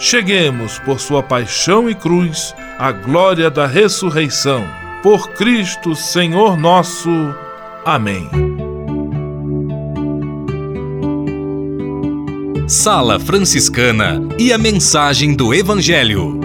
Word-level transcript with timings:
cheguemos, 0.00 0.78
por 0.78 0.98
sua 0.98 1.22
paixão 1.22 1.88
e 1.88 1.94
cruz, 1.94 2.54
à 2.78 2.90
glória 2.90 3.50
da 3.50 3.66
ressurreição. 3.66 4.66
Por 5.02 5.28
Cristo, 5.32 5.94
Senhor 5.94 6.56
nosso. 6.56 7.10
Amém. 7.84 8.28
Sala 12.66 13.20
Franciscana 13.20 14.22
e 14.38 14.52
a 14.52 14.58
mensagem 14.58 15.34
do 15.34 15.52
Evangelho. 15.52 16.40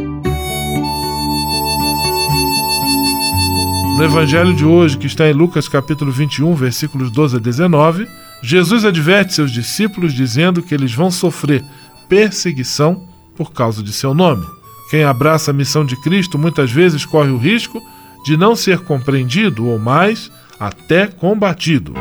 No 3.98 4.04
evangelho 4.04 4.54
de 4.54 4.66
hoje, 4.66 4.98
que 4.98 5.08
está 5.08 5.30
em 5.30 5.34
Lucas 5.34 5.70
capítulo 5.70 6.12
21, 6.12 6.54
versículos 6.54 7.10
12 7.10 7.38
a 7.38 7.40
19, 7.40 8.06
Jesus 8.44 8.84
adverte 8.84 9.34
seus 9.34 9.52
discípulos 9.52 10.14
dizendo 10.14 10.62
que 10.62 10.74
eles 10.74 10.94
vão 10.94 11.10
sofrer 11.10 11.64
perseguição 12.10 13.15
por 13.36 13.52
causa 13.52 13.84
de 13.84 13.92
seu 13.92 14.14
nome. 14.14 14.46
Quem 14.90 15.04
abraça 15.04 15.52
a 15.52 15.54
missão 15.54 15.84
de 15.84 15.96
Cristo 16.02 16.38
muitas 16.38 16.72
vezes 16.72 17.06
corre 17.06 17.30
o 17.30 17.38
risco 17.38 17.82
de 18.26 18.36
não 18.38 18.56
ser 18.56 18.80
compreendido 18.80 19.68
ou 19.68 19.78
mais, 19.78 20.32
até 20.60 21.08
combatido. 21.08 21.94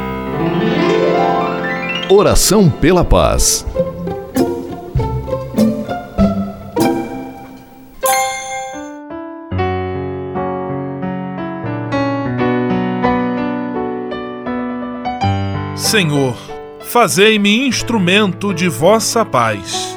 Oração 2.09 2.71
pela 2.71 3.05
paz. 3.05 3.67
Senhor, 15.77 16.37
fazei-me 16.81 17.67
instrumento 17.67 18.53
de 18.53 18.69
vossa 18.69 19.25
paz. 19.25 19.97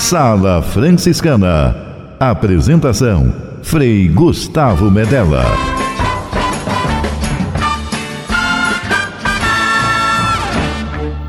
Sala 0.00 0.62
Franciscana. 0.62 1.76
Apresentação: 2.18 3.32
Frei 3.62 4.08
Gustavo 4.08 4.90
Medella. 4.90 5.44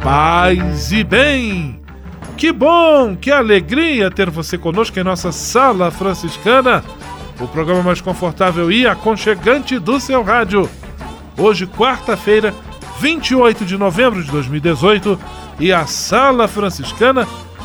Paz 0.02 0.92
e 0.94 1.04
bem! 1.04 1.82
Que 2.38 2.52
bom, 2.52 3.16
que 3.16 3.30
alegria 3.30 4.10
ter 4.10 4.30
você 4.30 4.58
conosco 4.58 4.98
em 4.98 5.04
nossa 5.04 5.34
Sala 5.34 5.92
Franciscana, 5.92 6.82
o 7.40 7.48
programa 7.50 7.84
mais 7.84 8.00
confortável 8.00 8.72
e 8.72 8.88
aconchegante 8.88 9.78
do 9.78 10.00
seu 10.00 10.24
rádio. 10.24 10.68
Hoje, 11.38 11.68
quarta-feira, 11.68 12.54
28 13.00 13.66
de 13.66 13.78
novembro 13.78 14.24
de 14.24 14.32
2018 14.32 15.20
e 15.60 15.74
a 15.74 15.86
Sala 15.86 16.48
Franciscana 16.48 17.28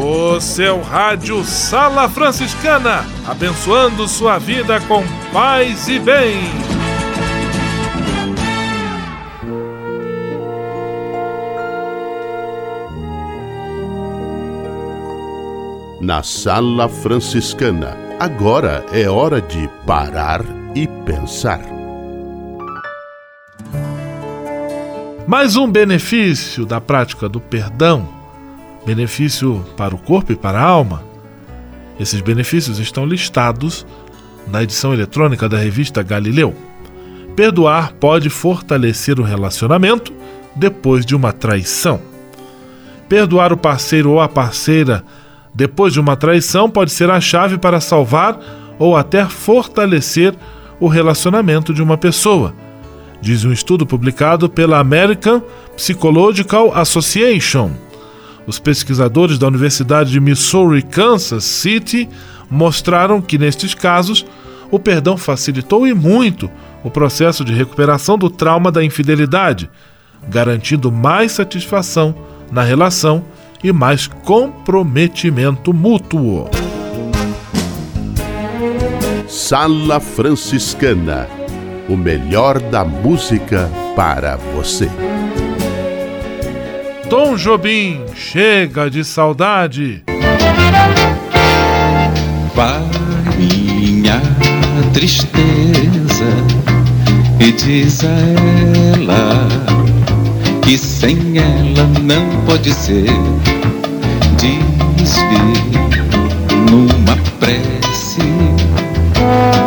O 0.00 0.40
seu 0.40 0.80
rádio 0.80 1.42
Sala 1.42 2.08
Franciscana, 2.08 3.04
abençoando 3.26 4.06
sua 4.06 4.38
vida 4.38 4.80
com 4.82 5.02
paz 5.32 5.88
e 5.88 5.98
bem. 5.98 6.38
Na 16.00 16.22
Sala 16.22 16.88
Franciscana, 16.88 17.96
agora 18.20 18.86
é 18.92 19.10
hora 19.10 19.42
de 19.42 19.68
parar 19.84 20.42
e 20.76 20.86
pensar. 21.04 21.60
Mais 25.26 25.56
um 25.56 25.70
benefício 25.70 26.64
da 26.64 26.80
prática 26.80 27.28
do 27.28 27.40
perdão, 27.40 28.17
benefício 28.84 29.64
para 29.76 29.94
o 29.94 29.98
corpo 29.98 30.32
e 30.32 30.36
para 30.36 30.58
a 30.58 30.64
alma. 30.64 31.02
Esses 31.98 32.20
benefícios 32.20 32.78
estão 32.78 33.04
listados 33.04 33.86
na 34.46 34.62
edição 34.62 34.92
eletrônica 34.92 35.48
da 35.48 35.58
revista 35.58 36.02
Galileu. 36.02 36.54
Perdoar 37.36 37.92
pode 37.94 38.30
fortalecer 38.30 39.20
o 39.20 39.22
relacionamento 39.22 40.12
depois 40.54 41.04
de 41.04 41.14
uma 41.14 41.32
traição. 41.32 42.00
Perdoar 43.08 43.52
o 43.52 43.56
parceiro 43.56 44.10
ou 44.10 44.20
a 44.20 44.28
parceira 44.28 45.04
depois 45.54 45.92
de 45.92 46.00
uma 46.00 46.16
traição 46.16 46.70
pode 46.70 46.92
ser 46.92 47.10
a 47.10 47.20
chave 47.20 47.58
para 47.58 47.80
salvar 47.80 48.38
ou 48.78 48.96
até 48.96 49.24
fortalecer 49.24 50.34
o 50.78 50.86
relacionamento 50.86 51.74
de 51.74 51.82
uma 51.82 51.96
pessoa 51.96 52.54
diz 53.20 53.44
um 53.44 53.52
estudo 53.52 53.86
publicado 53.86 54.48
pela 54.48 54.78
American 54.78 55.42
Psychological 55.76 56.72
Association. 56.74 57.70
Os 58.48 58.58
pesquisadores 58.58 59.36
da 59.36 59.46
Universidade 59.46 60.10
de 60.10 60.18
Missouri, 60.18 60.80
Kansas 60.80 61.44
City, 61.44 62.08
mostraram 62.50 63.20
que 63.20 63.36
nestes 63.36 63.74
casos 63.74 64.24
o 64.70 64.78
perdão 64.78 65.18
facilitou 65.18 65.86
e 65.86 65.92
muito 65.92 66.50
o 66.82 66.90
processo 66.90 67.44
de 67.44 67.52
recuperação 67.52 68.16
do 68.16 68.30
trauma 68.30 68.72
da 68.72 68.82
infidelidade, 68.82 69.68
garantindo 70.30 70.90
mais 70.90 71.32
satisfação 71.32 72.14
na 72.50 72.62
relação 72.62 73.22
e 73.62 73.70
mais 73.70 74.06
comprometimento 74.06 75.74
mútuo. 75.74 76.48
Sala 79.28 80.00
Franciscana 80.00 81.28
o 81.88 81.96
melhor 81.96 82.60
da 82.60 82.84
música 82.84 83.70
para 83.96 84.36
você. 84.36 84.88
Tom 87.08 87.36
Jobim, 87.36 88.04
chega 88.14 88.90
de 88.90 89.02
saudade. 89.02 90.04
Vai 92.54 92.82
minha 93.38 94.20
tristeza 94.92 96.26
e 97.40 97.50
diz 97.52 98.04
a 98.04 98.08
ela 98.94 99.48
que 100.62 100.76
sem 100.76 101.38
ela 101.38 101.86
não 102.02 102.44
pode 102.44 102.74
ser. 102.74 103.06
Diz-lhe 104.36 105.52
numa 106.70 107.16
prece 107.40 108.20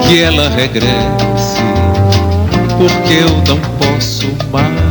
que 0.08 0.22
ela 0.22 0.48
regresse 0.50 1.62
porque 2.78 3.14
eu 3.14 3.30
não 3.48 3.60
posso 3.80 4.28
mais 4.52 4.91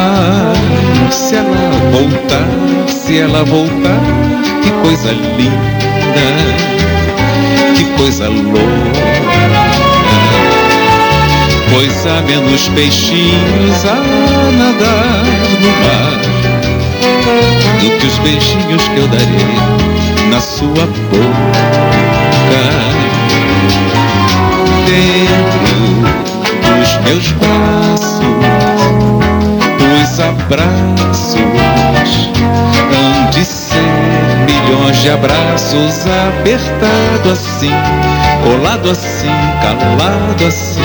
se 1.11 1.35
ela 1.35 1.55
voltar, 1.91 2.47
se 2.87 3.19
ela 3.19 3.43
voltar, 3.43 3.99
que 4.63 4.71
coisa 4.81 5.11
linda, 5.11 6.27
que 7.75 7.83
coisa 7.97 8.29
louca. 8.29 9.11
Pois 11.73 12.05
há 12.05 12.21
menos 12.21 12.67
peixinhos 12.69 13.85
a 13.85 13.95
nadar 14.57 15.23
no 15.61 15.71
mar 15.83 16.21
do 17.79 17.89
que 17.97 18.07
os 18.07 18.17
beijinhos 18.19 18.87
que 18.89 18.97
eu 18.97 19.07
darei 19.07 19.55
na 20.29 20.39
sua 20.39 20.85
boca. 20.85 21.21
Dentro 24.85 25.75
dos 26.77 26.97
meus 27.05 27.31
braços 27.31 28.21
os 28.65 28.70
abraços. 30.21 31.35
Hão 32.93 33.29
de 33.31 33.45
ser 33.45 33.81
milhões 34.45 34.97
de 34.97 35.09
abraços 35.09 36.05
apertado 36.27 37.31
assim, 37.31 37.71
colado 38.43 38.91
assim, 38.91 39.31
calado 39.61 40.45
assim, 40.45 40.81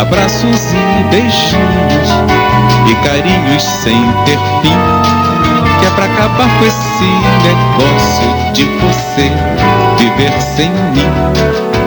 abraços 0.00 0.72
e 0.72 1.04
beijinhos 1.10 2.08
e 2.88 2.94
carinhos 3.06 3.62
sem 3.62 4.00
ter 4.24 4.38
fim, 4.62 4.78
que 5.80 5.86
é 5.86 5.90
pra 5.90 6.04
acabar 6.06 6.48
com 6.58 6.64
esse 6.64 7.04
negócio 7.44 8.52
de 8.54 8.64
você 8.64 9.30
viver 9.98 10.32
sem 10.40 10.70
mim. 10.70 11.77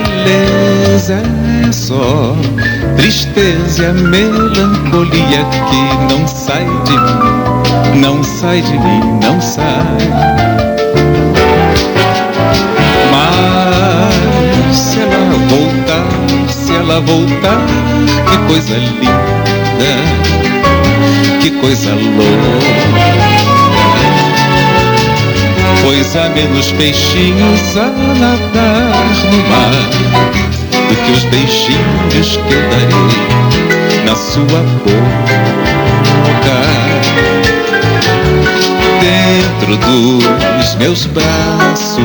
Beleza 0.00 1.22
é 1.68 1.72
só 1.72 2.36
tristeza 2.96 3.82
e 3.82 3.86
a 3.86 3.92
melancolia 3.92 5.44
que 5.68 6.14
não 6.14 6.26
sai 6.26 6.64
de 6.84 6.92
mim, 6.92 8.00
não 8.00 8.22
sai 8.22 8.62
de 8.62 8.72
mim, 8.72 9.00
não 9.22 9.40
sai. 9.40 9.72
Mas 13.10 14.76
se 14.76 15.00
ela 15.00 15.20
voltar, 15.48 16.06
se 16.50 16.74
ela 16.74 17.00
voltar, 17.00 17.66
que 18.30 18.36
coisa 18.48 18.76
linda, 18.76 19.94
que 21.40 21.50
coisa 21.52 21.94
louca 21.94 23.55
pois 25.86 26.16
há 26.16 26.28
menos 26.30 26.72
peixinhos 26.72 27.76
a 27.76 27.86
nadar 28.18 29.06
no 29.30 29.38
mar 29.48 29.70
do 30.88 30.96
que 30.96 31.12
os 31.12 31.22
beijinhos 31.26 32.36
que 32.36 32.54
eu 32.54 32.62
darei 32.70 34.04
na 34.04 34.16
sua 34.16 34.60
boca. 34.82 34.96
Dentro 39.00 39.76
dos 39.76 40.74
meus 40.74 41.06
braços, 41.06 42.00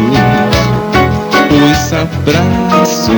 os 1.50 1.94
abraços 1.94 3.10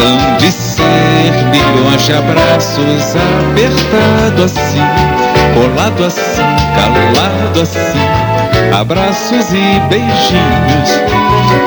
hão 0.00 0.38
de 0.38 0.50
ser 0.50 1.32
milhões 1.52 2.02
de 2.02 2.14
abraços, 2.14 3.14
apertado 3.14 4.42
assim, 4.42 5.23
colado 5.54 6.04
assim, 6.04 6.42
calado 6.74 7.60
assim, 7.60 8.74
abraços 8.78 9.52
e 9.52 9.80
beijinhos 9.88 10.90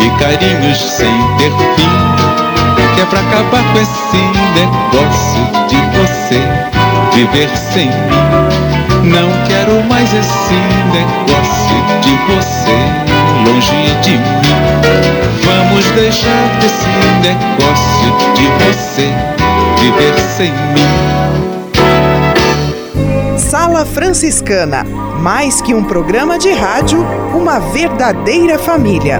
e 0.02 0.10
carinhos 0.20 0.78
sem 0.78 1.12
ter 1.38 1.52
fim, 1.76 2.96
que 2.96 3.02
é 3.02 3.06
pra 3.06 3.20
acabar 3.22 3.64
com 3.72 3.80
esse 3.80 4.18
negócio 4.54 5.68
de 5.70 5.78
você 5.98 6.42
viver 7.14 7.50
sem 7.56 7.88
mim. 7.88 9.10
Não 9.10 9.30
quero 9.48 9.82
mais 9.88 10.14
esse 10.14 10.54
negócio 10.92 11.78
de 12.02 12.12
você 12.28 13.08
longe 13.46 13.96
de 14.02 14.12
mim. 14.12 14.48
Vamos 15.46 15.86
deixar 15.92 16.60
esse 16.60 16.90
negócio 17.22 18.34
de 18.36 18.48
você 18.66 19.14
viver 19.80 20.20
sem 20.20 20.52
mim. 20.52 21.47
Sala 23.58 23.84
Franciscana, 23.84 24.84
mais 25.20 25.60
que 25.64 25.74
um 25.74 25.84
programa 25.84 26.38
de 26.38 26.52
rádio, 26.52 27.00
uma 27.36 27.58
verdadeira 27.58 28.60
família. 28.60 29.20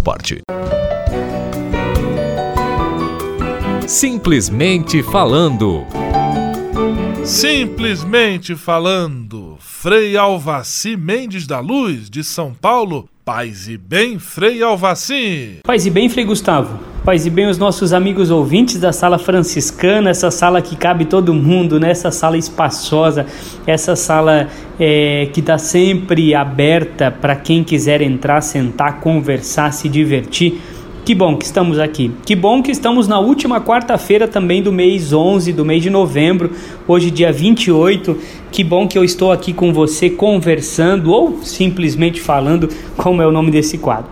parte. 0.00 0.40
Simplesmente 3.86 5.00
falando. 5.02 5.86
Simplesmente 7.24 8.56
falando, 8.56 9.56
Frei 9.60 10.16
Alvaci 10.16 10.96
Mendes 10.96 11.46
da 11.46 11.60
Luz, 11.60 12.10
de 12.10 12.24
São 12.24 12.52
Paulo. 12.52 13.08
Paz 13.28 13.66
e 13.66 13.76
bem, 13.76 14.20
Frei 14.20 14.62
Alvaci. 14.62 15.58
Paz 15.64 15.84
e 15.84 15.90
bem, 15.90 16.08
Frei 16.08 16.24
Gustavo. 16.24 16.78
Paz 17.04 17.26
e 17.26 17.30
bem, 17.30 17.48
os 17.48 17.58
nossos 17.58 17.92
amigos 17.92 18.30
ouvintes 18.30 18.78
da 18.78 18.92
sala 18.92 19.18
franciscana, 19.18 20.10
essa 20.10 20.30
sala 20.30 20.62
que 20.62 20.76
cabe 20.76 21.06
todo 21.06 21.34
mundo, 21.34 21.80
né? 21.80 21.90
essa 21.90 22.12
sala 22.12 22.38
espaçosa, 22.38 23.26
essa 23.66 23.96
sala 23.96 24.48
é, 24.78 25.28
que 25.32 25.40
está 25.40 25.58
sempre 25.58 26.36
aberta 26.36 27.10
para 27.10 27.34
quem 27.34 27.64
quiser 27.64 28.00
entrar, 28.00 28.40
sentar, 28.42 29.00
conversar, 29.00 29.72
se 29.72 29.88
divertir. 29.88 30.60
Que 31.06 31.14
bom 31.14 31.36
que 31.36 31.44
estamos 31.44 31.78
aqui. 31.78 32.10
Que 32.24 32.34
bom 32.34 32.60
que 32.60 32.72
estamos 32.72 33.06
na 33.06 33.20
última 33.20 33.60
quarta-feira 33.60 34.26
também 34.26 34.60
do 34.60 34.72
mês 34.72 35.12
11, 35.12 35.52
do 35.52 35.64
mês 35.64 35.80
de 35.80 35.88
novembro, 35.88 36.50
hoje 36.84 37.12
dia 37.12 37.30
28. 37.30 38.18
Que 38.50 38.64
bom 38.64 38.88
que 38.88 38.98
eu 38.98 39.04
estou 39.04 39.30
aqui 39.30 39.52
com 39.52 39.72
você 39.72 40.10
conversando 40.10 41.12
ou 41.12 41.44
simplesmente 41.44 42.20
falando, 42.20 42.68
como 42.96 43.22
é 43.22 43.26
o 43.26 43.30
nome 43.30 43.52
desse 43.52 43.78
quadro. 43.78 44.10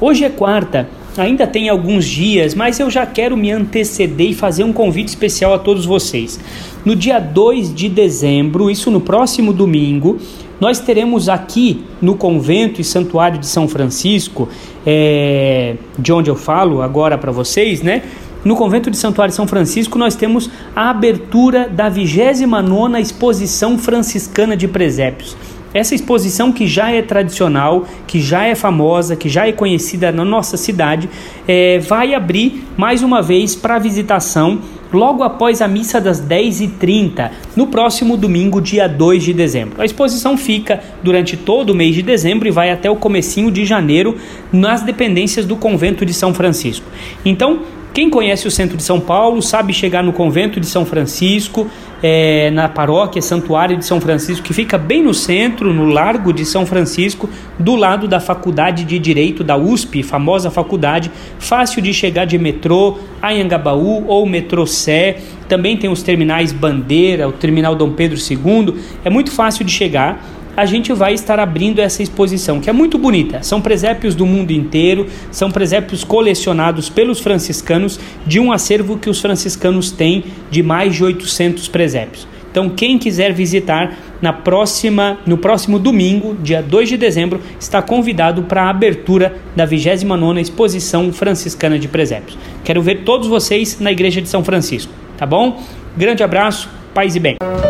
Hoje 0.00 0.24
é 0.24 0.28
quarta, 0.28 0.88
ainda 1.18 1.48
tem 1.48 1.68
alguns 1.68 2.04
dias, 2.04 2.54
mas 2.54 2.78
eu 2.78 2.88
já 2.88 3.04
quero 3.04 3.36
me 3.36 3.50
anteceder 3.50 4.30
e 4.30 4.32
fazer 4.32 4.62
um 4.62 4.72
convite 4.72 5.08
especial 5.08 5.52
a 5.52 5.58
todos 5.58 5.84
vocês. 5.84 6.38
No 6.84 6.94
dia 6.94 7.18
2 7.18 7.74
de 7.74 7.88
dezembro, 7.88 8.70
isso 8.70 8.88
no 8.88 9.00
próximo 9.00 9.52
domingo, 9.52 10.16
nós 10.60 10.78
teremos 10.78 11.28
aqui 11.28 11.84
no 12.00 12.14
convento 12.14 12.80
e 12.80 12.84
santuário 12.84 13.38
de 13.38 13.46
São 13.46 13.66
Francisco, 13.66 14.48
é, 14.86 15.76
de 15.98 16.12
onde 16.12 16.30
eu 16.30 16.36
falo 16.36 16.82
agora 16.82 17.16
para 17.16 17.32
vocês, 17.32 17.82
né? 17.82 18.02
No 18.44 18.56
convento 18.56 18.90
de 18.90 18.96
Santuário 18.96 19.30
de 19.30 19.36
São 19.36 19.46
Francisco, 19.46 19.98
nós 19.98 20.14
temos 20.14 20.48
a 20.74 20.88
abertura 20.88 21.68
da 21.68 21.90
29 21.90 22.98
Exposição 22.98 23.76
Franciscana 23.76 24.56
de 24.56 24.66
Presépios. 24.66 25.36
Essa 25.74 25.94
exposição 25.94 26.50
que 26.50 26.66
já 26.66 26.90
é 26.90 27.00
tradicional, 27.00 27.84
que 28.06 28.20
já 28.20 28.44
é 28.44 28.54
famosa, 28.54 29.14
que 29.14 29.28
já 29.28 29.46
é 29.46 29.52
conhecida 29.52 30.10
na 30.10 30.24
nossa 30.24 30.56
cidade, 30.56 31.08
é, 31.46 31.78
vai 31.78 32.14
abrir 32.14 32.64
mais 32.76 33.02
uma 33.02 33.22
vez 33.22 33.54
para 33.54 33.78
visitação 33.78 34.58
logo 34.92 35.22
após 35.22 35.62
a 35.62 35.68
missa 35.68 36.00
das 36.00 36.20
10h30, 36.20 37.30
no 37.56 37.66
próximo 37.66 38.16
domingo, 38.16 38.60
dia 38.60 38.88
2 38.88 39.22
de 39.22 39.32
dezembro. 39.32 39.80
A 39.80 39.84
exposição 39.84 40.36
fica 40.36 40.80
durante 41.02 41.36
todo 41.36 41.70
o 41.70 41.74
mês 41.74 41.94
de 41.94 42.02
dezembro 42.02 42.48
e 42.48 42.50
vai 42.50 42.70
até 42.70 42.90
o 42.90 42.96
comecinho 42.96 43.50
de 43.50 43.64
janeiro 43.64 44.16
nas 44.52 44.82
dependências 44.82 45.46
do 45.46 45.56
convento 45.56 46.04
de 46.04 46.12
São 46.12 46.34
Francisco. 46.34 46.86
Então, 47.24 47.60
quem 47.92 48.08
conhece 48.08 48.46
o 48.46 48.50
centro 48.50 48.76
de 48.76 48.82
São 48.82 49.00
Paulo 49.00 49.42
sabe 49.42 49.72
chegar 49.72 50.02
no 50.02 50.12
convento 50.12 50.60
de 50.60 50.66
São 50.66 50.86
Francisco, 50.86 51.68
é, 52.02 52.50
na 52.50 52.68
paróquia 52.68 53.20
Santuário 53.20 53.76
de 53.76 53.84
São 53.84 54.00
Francisco, 54.00 54.46
que 54.46 54.54
fica 54.54 54.78
bem 54.78 55.02
no 55.02 55.12
centro, 55.12 55.74
no 55.74 55.86
Largo 55.86 56.32
de 56.32 56.44
São 56.44 56.64
Francisco, 56.64 57.28
do 57.58 57.74
lado 57.74 58.06
da 58.06 58.20
Faculdade 58.20 58.84
de 58.84 58.98
Direito 58.98 59.42
da 59.42 59.56
USP, 59.56 60.02
famosa 60.02 60.50
faculdade, 60.50 61.10
fácil 61.38 61.82
de 61.82 61.92
chegar 61.92 62.26
de 62.26 62.38
metrô, 62.38 62.98
Anhangabaú 63.20 64.06
ou 64.06 64.24
metrô 64.24 64.66
Sé. 64.66 65.18
Também 65.48 65.76
tem 65.76 65.90
os 65.90 66.02
terminais 66.02 66.52
Bandeira, 66.52 67.28
o 67.28 67.32
terminal 67.32 67.74
Dom 67.74 67.90
Pedro 67.90 68.16
II, 68.16 68.74
é 69.04 69.10
muito 69.10 69.32
fácil 69.32 69.64
de 69.64 69.72
chegar 69.72 70.24
a 70.60 70.66
gente 70.66 70.92
vai 70.92 71.14
estar 71.14 71.40
abrindo 71.40 71.78
essa 71.78 72.02
exposição, 72.02 72.60
que 72.60 72.68
é 72.68 72.72
muito 72.72 72.98
bonita. 72.98 73.42
São 73.42 73.62
presépios 73.62 74.14
do 74.14 74.26
mundo 74.26 74.50
inteiro, 74.50 75.06
são 75.30 75.50
presépios 75.50 76.04
colecionados 76.04 76.90
pelos 76.90 77.18
franciscanos 77.18 77.98
de 78.26 78.38
um 78.38 78.52
acervo 78.52 78.98
que 78.98 79.08
os 79.08 79.22
franciscanos 79.22 79.90
têm 79.90 80.22
de 80.50 80.62
mais 80.62 80.94
de 80.94 81.02
800 81.02 81.66
presépios. 81.68 82.28
Então, 82.50 82.68
quem 82.68 82.98
quiser 82.98 83.32
visitar 83.32 83.96
na 84.20 84.34
próxima, 84.34 85.20
no 85.24 85.38
próximo 85.38 85.78
domingo, 85.78 86.36
dia 86.42 86.60
2 86.60 86.90
de 86.90 86.98
dezembro, 86.98 87.40
está 87.58 87.80
convidado 87.80 88.42
para 88.42 88.64
a 88.64 88.68
abertura 88.68 89.36
da 89.56 89.66
29ª 89.66 90.42
Exposição 90.42 91.10
Franciscana 91.10 91.78
de 91.78 91.88
Presépios. 91.88 92.36
Quero 92.62 92.82
ver 92.82 93.02
todos 93.04 93.28
vocês 93.28 93.80
na 93.80 93.90
Igreja 93.90 94.20
de 94.20 94.28
São 94.28 94.44
Francisco, 94.44 94.92
tá 95.16 95.24
bom? 95.24 95.62
Grande 95.96 96.22
abraço, 96.22 96.68
paz 96.92 97.16
e 97.16 97.20
bem. 97.20 97.69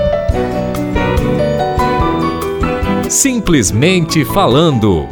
Simplesmente 3.10 4.24
falando. 4.24 5.04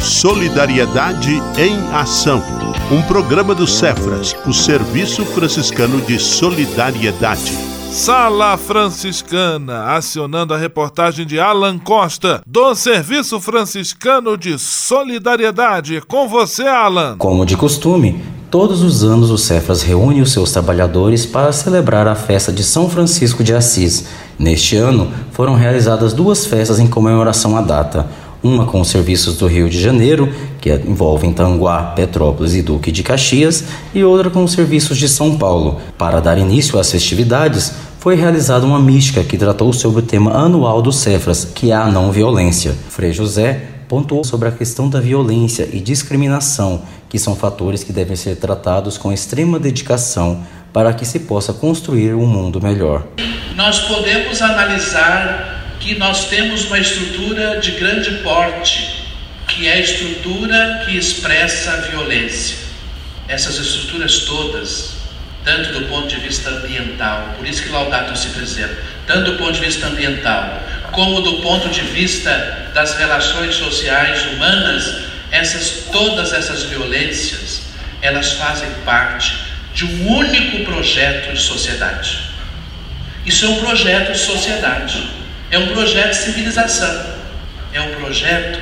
Solidariedade 0.00 1.30
em 1.56 1.78
Ação. 1.94 2.42
Um 2.90 3.00
programa 3.02 3.54
do 3.54 3.64
Cefras, 3.64 4.34
o 4.44 4.52
Serviço 4.52 5.24
Franciscano 5.24 6.00
de 6.00 6.18
Solidariedade. 6.18 7.52
Sala 7.92 8.56
Franciscana, 8.56 9.92
acionando 9.94 10.52
a 10.52 10.58
reportagem 10.58 11.24
de 11.24 11.38
Alan 11.38 11.78
Costa, 11.78 12.42
do 12.44 12.74
Serviço 12.74 13.40
Franciscano 13.40 14.36
de 14.36 14.58
Solidariedade. 14.58 16.00
Com 16.08 16.26
você, 16.26 16.66
Alan. 16.66 17.16
Como 17.18 17.46
de 17.46 17.56
costume, 17.56 18.20
todos 18.50 18.82
os 18.82 19.04
anos 19.04 19.30
o 19.30 19.38
Cefras 19.38 19.82
reúne 19.82 20.20
os 20.20 20.32
seus 20.32 20.50
trabalhadores 20.50 21.24
para 21.24 21.52
celebrar 21.52 22.08
a 22.08 22.16
festa 22.16 22.52
de 22.52 22.64
São 22.64 22.90
Francisco 22.90 23.44
de 23.44 23.54
Assis. 23.54 24.06
Neste 24.38 24.76
ano, 24.76 25.08
foram 25.32 25.54
realizadas 25.54 26.12
duas 26.12 26.46
festas 26.46 26.80
em 26.80 26.86
comemoração 26.86 27.56
à 27.56 27.60
data 27.60 28.06
uma 28.42 28.64
com 28.64 28.80
os 28.80 28.88
serviços 28.88 29.36
do 29.36 29.46
Rio 29.46 29.68
de 29.68 29.78
Janeiro, 29.78 30.32
que 30.60 30.72
envolvem 30.72 31.32
Tanguá, 31.32 31.92
Petrópolis 31.94 32.54
e 32.54 32.62
Duque 32.62 32.90
de 32.90 33.02
Caxias, 33.02 33.64
e 33.94 34.02
outra 34.02 34.30
com 34.30 34.42
os 34.42 34.52
serviços 34.52 34.96
de 34.96 35.08
São 35.08 35.36
Paulo. 35.36 35.78
Para 35.98 36.20
dar 36.20 36.38
início 36.38 36.78
às 36.78 36.90
festividades, 36.90 37.72
foi 37.98 38.14
realizada 38.14 38.64
uma 38.64 38.80
mística 38.80 39.22
que 39.22 39.36
tratou 39.36 39.72
sobre 39.74 40.00
o 40.00 40.02
tema 40.02 40.32
anual 40.32 40.80
do 40.80 40.90
Cefras, 40.90 41.44
que 41.44 41.70
é 41.70 41.74
a 41.74 41.90
não 41.90 42.10
violência. 42.10 42.74
Frei 42.88 43.12
José 43.12 43.62
pontuou 43.86 44.24
sobre 44.24 44.48
a 44.48 44.52
questão 44.52 44.88
da 44.88 45.00
violência 45.00 45.68
e 45.70 45.80
discriminação, 45.80 46.80
que 47.10 47.18
são 47.18 47.34
fatores 47.34 47.82
que 47.82 47.92
devem 47.92 48.14
ser 48.14 48.36
tratados 48.36 48.96
com 48.96 49.12
extrema 49.12 49.58
dedicação 49.58 50.46
para 50.72 50.94
que 50.94 51.04
se 51.04 51.20
possa 51.20 51.52
construir 51.52 52.14
um 52.14 52.24
mundo 52.24 52.62
melhor. 52.62 53.04
Nós 53.56 53.80
podemos 53.80 54.40
analisar 54.40 55.76
que 55.80 55.98
nós 55.98 56.26
temos 56.26 56.66
uma 56.66 56.78
estrutura 56.78 57.58
de 57.58 57.72
grande 57.72 58.12
porte, 58.22 59.04
que 59.48 59.66
é 59.66 59.72
a 59.72 59.80
estrutura 59.80 60.84
que 60.86 60.96
expressa 60.96 61.72
a 61.72 61.76
violência. 61.88 62.56
Essas 63.26 63.58
estruturas 63.58 64.20
todas, 64.20 64.94
tanto 65.44 65.72
do 65.72 65.88
ponto 65.88 66.06
de 66.06 66.20
vista 66.20 66.48
ambiental, 66.50 67.34
por 67.36 67.46
isso 67.46 67.62
que 67.64 67.70
Laudato 67.70 68.16
se 68.16 68.28
preserva, 68.28 68.76
tanto 69.06 69.32
do 69.32 69.38
ponto 69.38 69.52
de 69.52 69.60
vista 69.60 69.88
ambiental, 69.88 70.62
como 70.92 71.20
do 71.22 71.42
ponto 71.42 71.68
de 71.70 71.80
vista 71.80 72.70
das 72.72 72.96
relações 72.96 73.56
sociais 73.56 74.26
humanas, 74.32 75.09
essas 75.30 75.86
todas 75.92 76.32
essas 76.32 76.64
violências, 76.64 77.62
elas 78.02 78.32
fazem 78.32 78.68
parte 78.84 79.34
de 79.74 79.84
um 79.84 80.16
único 80.16 80.64
projeto 80.64 81.32
de 81.32 81.40
sociedade. 81.40 82.30
Isso 83.24 83.44
é 83.44 83.48
um 83.48 83.60
projeto 83.60 84.12
de 84.12 84.18
sociedade. 84.18 85.08
É 85.50 85.58
um 85.58 85.68
projeto 85.68 86.10
de 86.10 86.16
civilização. 86.16 87.14
É 87.72 87.80
um 87.80 87.94
projeto 87.94 88.60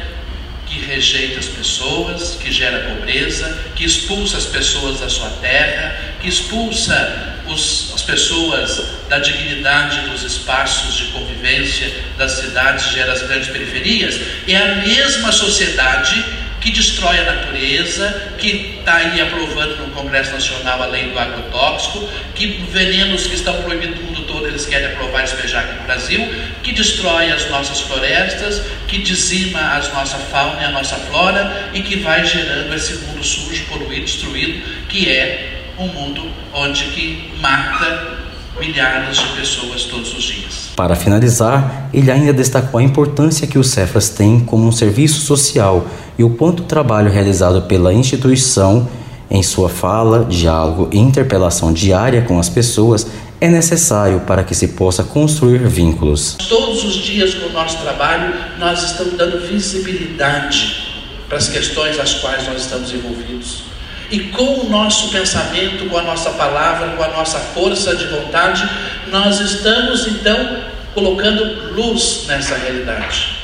que 0.66 0.80
rejeita 0.80 1.38
as 1.38 1.46
pessoas, 1.46 2.36
que 2.42 2.52
gera 2.52 2.90
pobreza, 2.90 3.58
que 3.74 3.84
expulsa 3.84 4.36
as 4.36 4.44
pessoas 4.44 5.00
da 5.00 5.08
sua 5.08 5.30
terra, 5.40 5.96
que 6.20 6.28
expulsa 6.28 7.36
os, 7.46 7.92
as 7.94 8.02
pessoas 8.02 8.82
da 9.08 9.18
dignidade 9.18 10.00
dos 10.10 10.22
espaços 10.22 10.96
de 10.96 11.04
convivência 11.12 11.90
das 12.18 12.32
cidades, 12.32 12.92
gera 12.92 13.12
as 13.12 13.22
grandes 13.22 13.48
periferias. 13.48 14.20
É 14.46 14.56
a 14.56 14.74
mesma 14.76 15.32
sociedade 15.32 16.22
que 16.60 16.70
destrói 16.70 17.18
a 17.18 17.34
natureza, 17.34 18.34
que 18.38 18.78
está 18.78 18.96
aí 18.96 19.20
aprovando 19.20 19.76
no 19.76 19.90
Congresso 19.92 20.32
Nacional 20.32 20.82
a 20.82 20.86
lei 20.86 21.10
do 21.10 21.18
agrotóxico, 21.18 22.08
que 22.34 22.64
venenos 22.70 23.26
que 23.26 23.34
estão 23.34 23.62
proibidos 23.62 23.96
no 23.98 24.06
mundo 24.06 24.22
todo 24.22 24.46
eles 24.46 24.66
querem 24.66 24.88
aprovar 24.88 25.20
e 25.20 25.24
despejar 25.24 25.64
aqui 25.64 25.78
no 25.78 25.84
Brasil, 25.84 26.28
que 26.62 26.72
destrói 26.72 27.30
as 27.30 27.48
nossas 27.50 27.80
florestas, 27.80 28.62
que 28.86 28.98
dizima 28.98 29.60
a 29.60 29.78
nossa 29.94 30.16
fauna 30.18 30.60
e 30.60 30.64
a 30.64 30.70
nossa 30.70 30.96
flora 30.96 31.70
e 31.72 31.82
que 31.82 31.96
vai 31.96 32.24
gerando 32.24 32.74
esse 32.74 32.94
mundo 33.06 33.22
sujo, 33.24 33.64
poluído, 33.66 34.04
destruído, 34.04 34.60
que 34.88 35.10
é 35.10 35.72
um 35.78 35.86
mundo 35.88 36.28
onde 36.52 36.84
que 36.84 37.32
mata 37.40 38.18
milhares 38.58 39.16
de 39.16 39.28
pessoas 39.36 39.84
todos 39.84 40.16
os 40.16 40.24
dias. 40.24 40.70
Para 40.74 40.96
finalizar, 40.96 41.88
ele 41.92 42.10
ainda 42.10 42.32
destacou 42.32 42.80
a 42.80 42.82
importância 42.82 43.46
que 43.46 43.58
o 43.58 43.64
Cefras 43.64 44.08
tem 44.08 44.40
como 44.40 44.66
um 44.66 44.72
serviço 44.72 45.20
social 45.20 45.88
e 46.18 46.24
o 46.24 46.30
quanto 46.30 46.64
o 46.64 46.66
trabalho 46.66 47.10
realizado 47.10 47.62
pela 47.62 47.94
instituição 47.94 48.88
em 49.30 49.42
sua 49.42 49.68
fala, 49.68 50.24
diálogo 50.24 50.88
e 50.92 50.98
interpelação 50.98 51.72
diária 51.72 52.22
com 52.22 52.38
as 52.40 52.48
pessoas 52.48 53.06
é 53.40 53.48
necessário 53.48 54.20
para 54.20 54.42
que 54.42 54.54
se 54.54 54.68
possa 54.68 55.04
construir 55.04 55.58
vínculos. 55.68 56.36
Todos 56.48 56.82
os 56.84 56.94
dias 56.94 57.34
no 57.34 57.50
nosso 57.50 57.78
trabalho, 57.78 58.34
nós 58.58 58.82
estamos 58.82 59.14
dando 59.14 59.46
visibilidade 59.46 60.88
para 61.28 61.38
as 61.38 61.48
questões 61.48 62.00
às 62.00 62.14
quais 62.14 62.48
nós 62.48 62.62
estamos 62.62 62.92
envolvidos. 62.92 63.64
E 64.10 64.20
com 64.20 64.62
o 64.62 64.70
nosso 64.70 65.10
pensamento, 65.10 65.88
com 65.88 65.98
a 65.98 66.02
nossa 66.02 66.30
palavra, 66.30 66.96
com 66.96 67.02
a 67.02 67.08
nossa 67.08 67.38
força 67.38 67.94
de 67.94 68.06
vontade, 68.06 68.68
nós 69.12 69.38
estamos 69.38 70.06
então 70.06 70.62
colocando 70.94 71.74
luz 71.74 72.24
nessa 72.26 72.56
realidade. 72.56 73.36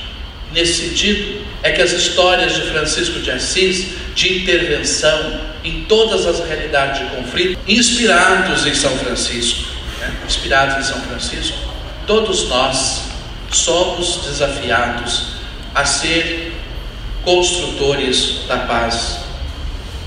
Nesse 0.53 0.89
sentido, 0.89 1.44
é 1.65 1.73
que 1.73 1.81
as 1.81 1.93
histórias 1.93 2.55
de 2.55 2.61
Francisco 2.61 3.21
de 3.21 3.31
Assis, 3.31 3.87
de 4.15 4.43
intervenção 4.43 5.41
em 5.65 5.85
todas 5.85 6.27
as 6.27 6.47
realidades 6.47 7.01
de 7.01 7.17
conflito, 7.17 7.59
inspirados 7.67 8.67
em 8.67 8.75
São 8.75 8.95
Francisco, 8.99 9.65
né? 9.99 10.15
inspirados 10.27 10.77
em 10.77 10.83
São 10.83 11.01
Francisco, 11.01 11.57
todos 12.07 12.51
nós 12.51 13.05
somos 13.51 14.27
desafiados 14.27 15.37
a 15.75 15.87
ser 15.87 16.53
construtores 17.25 18.41
da 18.47 18.59
paz, 18.59 19.21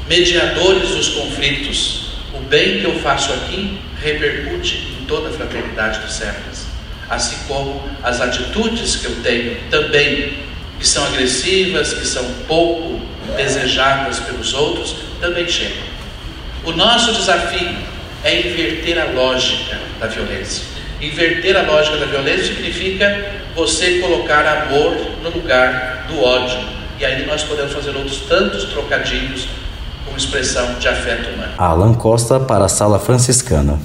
mediadores 0.08 0.90
dos 0.90 1.10
conflitos. 1.10 2.12
O 2.36 2.40
bem 2.40 2.82
que 2.82 2.86
eu 2.86 3.00
faço 3.00 3.34
aqui 3.34 3.80
repercute 4.00 4.96
em 5.02 5.06
toda 5.06 5.30
a 5.30 5.34
fraternidade 5.34 6.02
dos 6.02 6.14
séculos, 6.14 6.66
assim 7.10 7.36
como 7.48 7.82
as 8.04 8.22
atitudes 8.22 8.98
que 8.98 9.06
eu 9.06 9.16
tenho 9.24 9.58
também, 9.72 10.46
que 10.80 10.88
são 10.88 11.06
agressivas, 11.06 11.94
que 11.94 12.06
são 12.06 12.24
pouco 12.48 13.00
desejadas 13.36 14.20
pelos 14.20 14.54
outros, 14.54 14.96
também 15.20 15.48
chegam. 15.48 15.84
O 16.64 16.72
nosso 16.72 17.14
desafio 17.14 17.76
é 18.24 18.40
inverter 18.40 19.00
a 19.00 19.12
lógica 19.12 19.80
da 20.00 20.08
violência. 20.08 20.64
Inverter 21.02 21.56
a 21.56 21.62
lógica 21.62 21.98
da 21.98 22.06
violência 22.06 22.48
significa 22.48 23.26
você 23.56 24.00
colocar 24.00 24.46
amor 24.46 24.96
no 25.24 25.30
lugar 25.30 26.06
do 26.08 26.22
ódio. 26.22 26.60
E 27.00 27.06
aí 27.06 27.26
nós 27.26 27.44
podemos 27.44 27.74
fazer 27.74 27.96
outros 27.96 28.22
tantos 28.28 28.66
trocadilhos 28.66 29.48
como 30.06 30.18
expressão 30.18 30.74
de 30.80 30.88
afeto 30.88 31.30
humano. 31.30 31.54
Alan 31.58 31.94
Costa 31.94 32.40
para 32.40 32.66
a 32.66 32.70
Sala 32.70 33.00
Franciscana. 33.00 33.80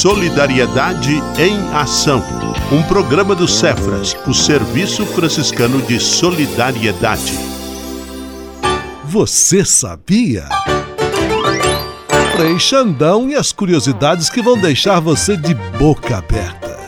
Solidariedade 0.00 1.10
em 1.40 1.74
Ação. 1.74 2.22
Um 2.70 2.84
programa 2.84 3.34
do 3.34 3.48
Cefras, 3.48 4.16
o 4.28 4.32
Serviço 4.32 5.04
Franciscano 5.04 5.82
de 5.82 5.98
Solidariedade. 5.98 7.36
Você 9.06 9.64
sabia? 9.64 10.44
Frei 12.36 12.60
Xandão 12.60 13.28
e 13.28 13.34
as 13.34 13.50
curiosidades 13.50 14.30
que 14.30 14.40
vão 14.40 14.56
deixar 14.56 15.00
você 15.00 15.36
de 15.36 15.52
boca 15.76 16.18
aberta. 16.18 16.78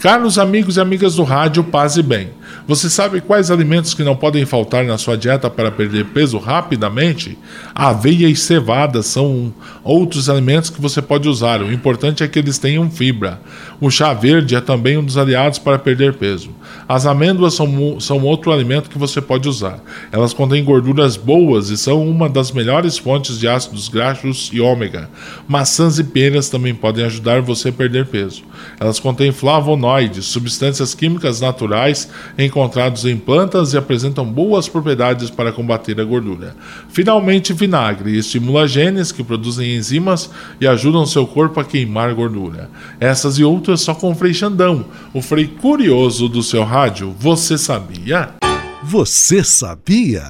Caros 0.00 0.36
amigos 0.36 0.78
e 0.78 0.80
amigas 0.80 1.14
do 1.14 1.22
rádio 1.22 1.62
Paz 1.62 1.96
e 1.96 2.02
Bem. 2.02 2.32
Você 2.66 2.90
sabe 2.90 3.20
quais 3.20 3.48
alimentos 3.48 3.94
que 3.94 4.02
não 4.02 4.16
podem 4.16 4.44
faltar 4.44 4.84
na 4.84 4.98
sua 4.98 5.16
dieta 5.16 5.48
para 5.48 5.70
perder 5.70 6.06
peso 6.06 6.36
rapidamente? 6.36 7.38
aveia 7.72 8.28
e 8.28 8.34
cevada 8.34 9.02
são 9.02 9.54
outros 9.84 10.28
alimentos 10.28 10.70
que 10.70 10.80
você 10.80 11.00
pode 11.00 11.28
usar. 11.28 11.62
O 11.62 11.72
importante 11.72 12.24
é 12.24 12.28
que 12.28 12.38
eles 12.38 12.58
tenham 12.58 12.90
fibra. 12.90 13.40
O 13.80 13.90
chá 13.90 14.12
verde 14.12 14.56
é 14.56 14.60
também 14.60 14.96
um 14.96 15.04
dos 15.04 15.16
aliados 15.16 15.58
para 15.58 15.78
perder 15.78 16.14
peso. 16.14 16.50
As 16.88 17.06
amêndoas 17.06 17.54
são, 17.54 18.00
são 18.00 18.22
outro 18.22 18.52
alimento 18.52 18.90
que 18.90 18.98
você 18.98 19.20
pode 19.20 19.48
usar. 19.48 19.80
Elas 20.12 20.32
contêm 20.32 20.64
gorduras 20.64 21.16
boas 21.16 21.70
e 21.70 21.76
são 21.76 22.06
uma 22.06 22.28
das 22.28 22.52
melhores 22.52 22.98
fontes 22.98 23.38
de 23.38 23.48
ácidos 23.48 23.88
graxos 23.88 24.50
e 24.52 24.60
ômega. 24.60 25.08
Maçãs 25.48 25.98
e 25.98 26.04
peras 26.04 26.48
também 26.48 26.74
podem 26.74 27.04
ajudar 27.04 27.40
você 27.40 27.68
a 27.68 27.72
perder 27.72 28.06
peso. 28.06 28.42
Elas 28.80 28.98
contêm 28.98 29.32
flavonoides 29.32 29.76
flavonoides, 29.76 30.26
substâncias 30.26 30.94
químicas 30.94 31.40
naturais 31.40 32.08
encontrados 32.38 33.04
em 33.04 33.16
plantas 33.16 33.72
e 33.72 33.78
apresentam 33.78 34.24
boas 34.24 34.68
propriedades 34.68 35.30
para 35.30 35.52
combater 35.52 36.00
a 36.00 36.04
gordura. 36.04 36.54
Finalmente, 36.88 37.52
vinagre 37.52 38.16
estimula 38.16 38.66
genes 38.66 39.12
que 39.12 39.22
produzem 39.22 39.76
enzimas 39.76 40.30
e 40.60 40.66
ajudam 40.66 41.06
seu 41.06 41.26
corpo 41.26 41.60
a 41.60 41.64
queimar 41.64 42.14
gordura. 42.14 42.70
Essas 43.00 43.38
e 43.38 43.44
outras 43.44 43.80
só 43.80 43.94
com 43.94 44.10
o 44.10 44.14
Frei 44.14 44.34
Xandão, 44.34 44.86
o 45.12 45.20
Frei 45.20 45.46
curioso 45.46 46.28
do 46.28 46.42
seu 46.42 46.64
rádio. 46.76 47.16
Você 47.18 47.56
sabia? 47.56 48.34
Você 48.82 49.42
sabia? 49.42 50.24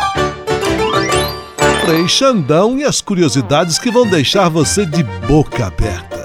Frei 1.85 2.07
Xandão 2.07 2.79
e 2.79 2.85
as 2.85 3.01
curiosidades 3.01 3.81
que 3.81 3.91
vão 3.91 4.09
deixar 4.09 4.49
você 4.49 4.87
de 4.87 5.03
boca 5.27 5.67
aberta. 5.67 6.25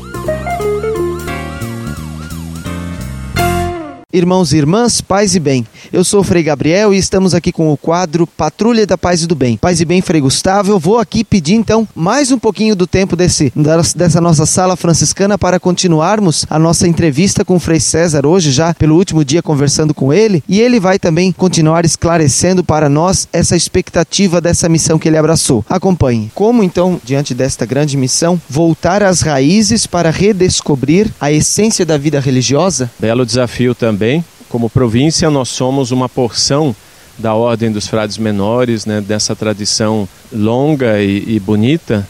Irmãos 4.13 4.51
e 4.51 4.57
irmãs, 4.57 4.99
paz 4.99 5.35
e 5.35 5.39
bem. 5.39 5.65
Eu 5.93 6.03
sou 6.05 6.21
o 6.21 6.23
Frei 6.23 6.41
Gabriel 6.41 6.93
e 6.93 6.97
estamos 6.97 7.33
aqui 7.33 7.51
com 7.51 7.71
o 7.71 7.75
quadro 7.75 8.25
Patrulha 8.25 8.87
da 8.87 8.97
Paz 8.97 9.23
e 9.23 9.27
do 9.27 9.35
Bem. 9.35 9.57
Paz 9.57 9.81
e 9.81 9.85
bem, 9.85 10.01
Frei 10.01 10.21
Gustavo. 10.21 10.71
Eu 10.71 10.79
vou 10.79 10.97
aqui 10.97 11.23
pedir 11.23 11.55
então 11.55 11.87
mais 11.93 12.31
um 12.31 12.39
pouquinho 12.39 12.75
do 12.75 12.87
tempo 12.87 13.15
desse, 13.15 13.51
dessa 13.95 14.21
nossa 14.21 14.45
sala 14.45 14.75
franciscana 14.75 15.37
para 15.37 15.59
continuarmos 15.59 16.45
a 16.49 16.57
nossa 16.57 16.87
entrevista 16.87 17.43
com 17.43 17.55
o 17.55 17.59
Frei 17.59 17.79
César 17.79 18.25
hoje, 18.25 18.51
já 18.51 18.73
pelo 18.73 18.95
último 18.95 19.25
dia 19.25 19.41
conversando 19.41 19.93
com 19.93 20.13
ele. 20.13 20.43
E 20.47 20.61
ele 20.61 20.79
vai 20.79 20.97
também 20.97 21.31
continuar 21.31 21.83
esclarecendo 21.83 22.63
para 22.63 22.87
nós 22.87 23.27
essa 23.33 23.55
expectativa 23.55 24.39
dessa 24.39 24.69
missão 24.69 24.97
que 24.97 25.09
ele 25.09 25.17
abraçou. 25.17 25.65
Acompanhe. 25.69 26.31
Como 26.33 26.63
então, 26.63 27.01
diante 27.03 27.33
desta 27.33 27.65
grande 27.65 27.97
missão, 27.97 28.39
voltar 28.49 29.03
às 29.03 29.21
raízes 29.21 29.85
para 29.85 30.09
redescobrir 30.09 31.09
a 31.19 31.31
essência 31.31 31.85
da 31.85 31.97
vida 31.97 32.19
religiosa? 32.19 32.89
Belo 32.99 33.25
desafio 33.25 33.75
também 33.75 33.91
também. 34.01 34.23
Como 34.51 34.69
província, 34.69 35.29
nós 35.29 35.47
somos 35.47 35.91
uma 35.91 36.09
porção 36.09 36.75
da 37.17 37.33
Ordem 37.33 37.71
dos 37.71 37.87
Frades 37.87 38.17
Menores, 38.17 38.85
né, 38.85 38.99
dessa 38.99 39.33
tradição 39.33 40.05
longa 40.29 41.01
e, 41.01 41.23
e 41.25 41.39
bonita. 41.39 42.05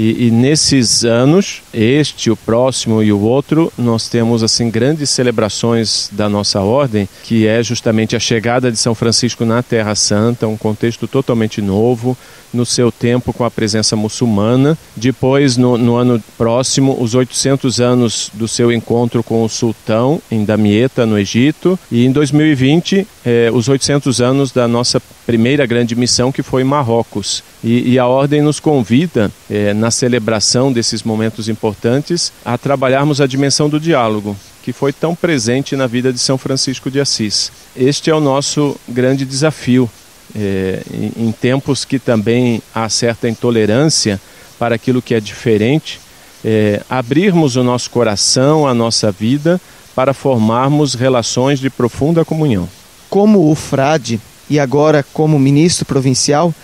E, 0.00 0.28
e, 0.28 0.30
nesses 0.30 1.04
anos, 1.04 1.60
este, 1.74 2.30
o 2.30 2.36
próximo 2.36 3.02
e 3.02 3.12
o 3.12 3.18
outro, 3.18 3.72
nós 3.76 4.08
temos 4.08 4.44
assim 4.44 4.70
grandes 4.70 5.10
celebrações 5.10 6.08
da 6.12 6.28
nossa 6.28 6.60
ordem, 6.60 7.08
que 7.24 7.48
é 7.48 7.60
justamente 7.64 8.14
a 8.14 8.20
chegada 8.20 8.70
de 8.70 8.78
São 8.78 8.94
Francisco 8.94 9.44
na 9.44 9.60
Terra 9.60 9.96
Santa, 9.96 10.46
um 10.46 10.56
contexto 10.56 11.08
totalmente 11.08 11.60
novo, 11.60 12.16
no 12.52 12.64
seu 12.64 12.90
tempo 12.90 13.32
com 13.32 13.44
a 13.44 13.50
presença 13.50 13.96
muçulmana. 13.96 14.76
Depois, 14.96 15.56
no, 15.56 15.76
no, 15.76 15.96
ano 15.96 16.22
próximo, 16.36 16.96
os 17.00 17.14
800 17.14 17.80
anos 17.80 18.30
do 18.34 18.48
seu 18.48 18.72
encontro 18.72 19.22
com 19.22 19.44
o 19.44 19.48
sultão 19.48 20.20
em 20.30 20.44
Damieta, 20.44 21.04
no 21.04 21.18
Egito. 21.18 21.78
E 21.90 22.04
em 22.04 22.12
2020, 22.12 23.06
eh, 23.24 23.50
os 23.52 23.68
800 23.68 24.20
anos 24.20 24.52
da 24.52 24.66
nossa 24.66 25.00
primeira 25.26 25.66
grande 25.66 25.94
missão, 25.94 26.32
que 26.32 26.42
foi 26.42 26.64
Marrocos. 26.64 27.42
E, 27.62 27.92
e 27.92 27.98
a 27.98 28.06
Ordem 28.06 28.40
nos 28.40 28.60
convida, 28.60 29.30
eh, 29.50 29.74
na 29.74 29.87
celebração 29.90 30.72
desses 30.72 31.02
momentos 31.02 31.48
importantes, 31.48 32.32
a 32.44 32.56
trabalharmos 32.58 33.20
a 33.20 33.26
dimensão 33.26 33.68
do 33.68 33.80
diálogo 33.80 34.36
que 34.62 34.72
foi 34.72 34.92
tão 34.92 35.14
presente 35.14 35.74
na 35.74 35.86
vida 35.86 36.12
de 36.12 36.18
São 36.18 36.36
Francisco 36.36 36.90
de 36.90 37.00
Assis. 37.00 37.50
Este 37.74 38.10
é 38.10 38.14
o 38.14 38.20
nosso 38.20 38.76
grande 38.86 39.24
desafio 39.24 39.88
é, 40.36 40.82
em 41.16 41.32
tempos 41.32 41.86
que 41.86 41.98
também 41.98 42.62
há 42.74 42.86
certa 42.88 43.28
intolerância 43.28 44.20
para 44.58 44.74
aquilo 44.74 45.00
que 45.00 45.14
é 45.14 45.20
diferente, 45.20 46.00
é, 46.44 46.82
abrirmos 46.88 47.56
o 47.56 47.62
nosso 47.62 47.88
coração, 47.90 48.66
a 48.66 48.74
nossa 48.74 49.10
vida, 49.10 49.60
para 49.94 50.12
formarmos 50.12 50.94
relações 50.94 51.58
de 51.58 51.70
profunda 51.70 52.24
comunhão. 52.24 52.68
Como 53.08 53.50
o 53.50 53.54
frade 53.54 54.20
e 54.50 54.58
agora 54.60 55.02
como 55.14 55.38
ministro 55.38 55.86
provincial, 55.86 56.54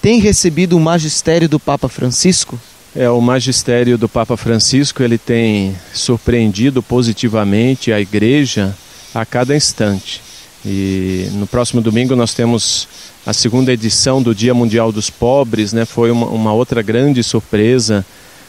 tem 0.00 0.18
recebido 0.18 0.76
o 0.76 0.80
magistério 0.80 1.48
do 1.48 1.60
Papa 1.60 1.88
Francisco? 1.88 2.58
É, 2.94 3.08
o 3.08 3.22
magistério 3.22 3.96
do 3.96 4.06
Papa 4.06 4.36
Francisco 4.36 5.02
ele 5.02 5.16
tem 5.16 5.74
surpreendido 5.94 6.82
positivamente 6.82 7.90
a 7.90 7.98
igreja 7.98 8.76
a 9.14 9.24
cada 9.24 9.56
instante. 9.56 10.20
E 10.64 11.28
no 11.32 11.46
próximo 11.46 11.80
domingo 11.80 12.14
nós 12.14 12.34
temos 12.34 12.86
a 13.24 13.32
segunda 13.32 13.72
edição 13.72 14.22
do 14.22 14.34
Dia 14.34 14.52
Mundial 14.52 14.92
dos 14.92 15.08
Pobres, 15.08 15.72
né? 15.72 15.86
Foi 15.86 16.10
uma, 16.10 16.26
uma 16.26 16.52
outra 16.52 16.82
grande 16.82 17.22
surpresa 17.22 18.04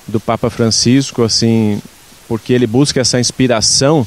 do 0.07 0.19
Papa 0.19 0.49
Francisco, 0.49 1.23
assim, 1.23 1.81
porque 2.27 2.51
ele 2.51 2.67
busca 2.67 2.99
essa 2.99 3.21
inspiração 3.21 4.05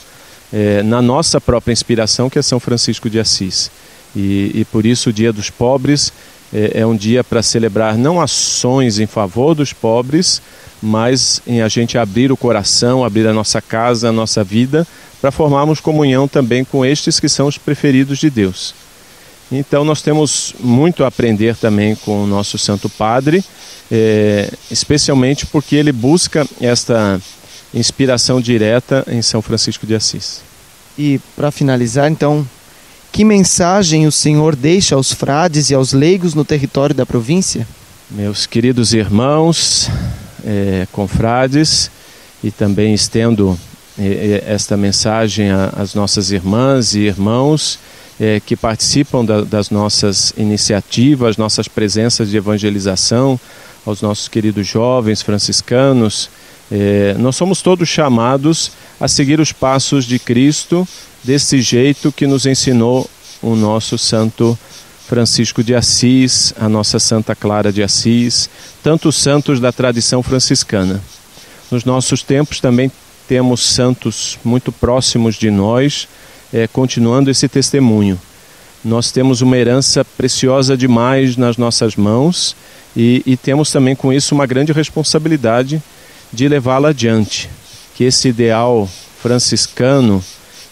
é, 0.53 0.83
na 0.83 1.01
nossa 1.01 1.41
própria 1.41 1.73
inspiração, 1.73 2.29
que 2.29 2.39
é 2.39 2.43
São 2.43 2.61
Francisco 2.61 3.09
de 3.09 3.19
Assis. 3.19 3.71
E, 4.15 4.51
e 4.55 4.65
por 4.67 4.85
isso 4.85 5.09
o 5.09 5.13
Dia 5.13 5.33
dos 5.33 5.49
Pobres 5.49 6.13
é, 6.53 6.81
é 6.81 6.87
um 6.87 6.97
dia 6.97 7.23
para 7.25 7.43
celebrar 7.43 7.97
não 7.97 8.21
ações 8.21 8.99
em 8.99 9.07
favor 9.07 9.55
dos 9.55 9.73
pobres, 9.73 10.41
mas 10.83 11.41
em 11.47 11.63
a 11.63 11.69
gente 11.69 11.97
abrir 11.99 12.31
o 12.31 12.37
coração, 12.37 13.05
abrir 13.05 13.27
a 13.27 13.33
nossa 13.33 13.61
casa, 13.61 14.09
a 14.09 14.13
nossa 14.13 14.45
vida 14.45 14.87
para 15.21 15.31
formarmos 15.31 15.81
comunhão 15.81 16.29
também 16.29 16.65
com 16.65 16.85
estes 16.85 17.19
que 17.19 17.29
são 17.29 17.47
os 17.47 17.59
preferidos 17.59 18.19
de 18.19 18.31
Deus. 18.31 18.75
Então 19.51 19.85
nós 19.85 20.03
temos 20.03 20.55
muito 20.61 21.05
a 21.05 21.09
aprender 21.09 21.57
também 21.57 21.95
com 21.95 22.25
o 22.25 22.27
nosso 22.27 22.59
Santo 22.59 22.89
Padre, 22.89 23.45
é, 23.91 24.51
especialmente 24.71 25.47
porque 25.47 25.77
ele 25.77 25.93
busca 25.93 26.47
esta 26.61 27.21
inspiração 27.73 28.41
direta 28.41 29.05
em 29.09 29.23
São 29.23 29.41
Francisco 29.41 29.87
de 29.87 29.95
Assis. 29.95 30.43
E 30.99 31.21
para 31.37 31.51
finalizar, 31.51 32.11
então, 32.11 32.47
que 33.17 33.25
mensagem 33.25 34.07
o 34.07 34.13
Senhor 34.13 34.55
deixa 34.55 34.95
aos 34.95 35.11
frades 35.11 35.71
e 35.71 35.75
aos 35.75 35.95
leigos 35.95 36.35
no 36.35 36.45
território 36.45 36.95
da 36.95 37.07
província? 37.07 37.67
Meus 38.11 38.45
queridos 38.45 38.93
irmãos, 38.93 39.89
é, 40.45 40.87
confrades, 40.93 41.91
e 42.45 42.51
também 42.51 42.93
estendo 42.93 43.59
esta 44.47 44.77
mensagem 44.77 45.51
às 45.51 45.95
nossas 45.95 46.31
irmãs 46.31 46.95
e 46.95 47.07
irmãos 47.07 47.79
é, 48.21 48.39
que 48.39 48.55
participam 48.55 49.25
da, 49.25 49.41
das 49.41 49.71
nossas 49.71 50.35
iniciativas, 50.37 51.39
nossas 51.39 51.67
presenças 51.69 52.29
de 52.29 52.37
evangelização, 52.37 53.41
aos 53.87 54.03
nossos 54.03 54.29
queridos 54.29 54.67
jovens 54.67 55.23
franciscanos. 55.23 56.29
É, 56.71 57.17
nós 57.19 57.35
somos 57.35 57.63
todos 57.63 57.89
chamados 57.89 58.73
a 59.01 59.09
seguir 59.09 59.41
os 59.41 59.53
passos 59.53 60.05
de 60.05 60.19
Cristo 60.19 60.87
desse 61.27 61.61
jeito 61.61 62.13
que 62.13 62.25
nos 62.25 62.47
ensinou 62.47 63.11
o 63.43 63.57
nosso 63.57 63.99
Santo 63.99 64.57
Francisco 65.09 65.63
de 65.63 65.75
Assis, 65.75 66.55
a 66.57 66.69
nossa 66.69 67.01
Santa 67.01 67.35
Clara 67.35 67.73
de 67.73 67.83
Assis, 67.83 68.49
tantos 68.81 69.17
santos 69.17 69.59
da 69.59 69.73
tradição 69.73 70.23
franciscana. 70.23 71.03
Nos 71.69 71.85
nossos 71.85 72.23
tempos 72.23 72.61
também 72.61 72.93
temos 73.27 73.61
santos 73.61 74.39
muito 74.45 74.71
próximos 74.71 75.35
de 75.35 75.51
nós, 75.51 76.07
é, 76.53 76.69
continuando 76.69 77.29
esse 77.29 77.49
testemunho. 77.49 78.21
Nós 78.85 79.11
temos 79.11 79.41
uma 79.41 79.57
herança 79.57 80.05
preciosa 80.05 80.77
demais 80.77 81.37
nas 81.37 81.57
nossas 81.57 81.97
mãos 81.97 82.55
e, 82.97 83.21
e 83.27 83.37
temos 83.37 83.73
também 83.73 83.97
com 83.97 84.13
isso 84.13 84.33
uma 84.33 84.47
grande 84.47 84.71
responsabilidade 84.71 85.83
de 86.33 86.47
levá-la 86.47 86.91
adiante. 86.91 87.51
Que 87.97 88.05
esse 88.05 88.29
ideal 88.29 88.89
franciscano, 89.21 90.23